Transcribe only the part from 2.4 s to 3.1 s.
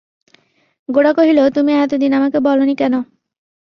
বল নি কেন?